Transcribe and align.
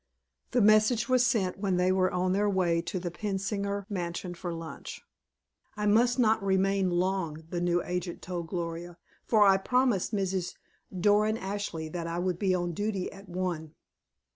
The 0.49 0.61
message 0.61 1.07
was 1.07 1.23
sent 1.23 1.59
when 1.59 1.77
they 1.77 1.91
were 1.91 2.09
on 2.09 2.33
their 2.33 2.49
way 2.49 2.81
to 2.81 2.97
the 2.99 3.11
Pensinger 3.11 3.85
mansion 3.87 4.33
for 4.33 4.51
lunch. 4.51 5.03
"I 5.77 5.85
must 5.85 6.17
not 6.17 6.43
remain 6.43 6.89
long," 6.89 7.43
the 7.51 7.61
new 7.61 7.83
agent 7.83 8.19
told 8.23 8.47
Gloria, 8.47 8.97
"for 9.27 9.45
I 9.45 9.57
promised 9.57 10.11
Mrs. 10.11 10.55
Doran 10.99 11.37
Ashley 11.37 11.87
that 11.87 12.07
I 12.07 12.17
would 12.17 12.39
be 12.39 12.55
on 12.55 12.71
duty 12.73 13.11
at 13.11 13.29
one." 13.29 13.75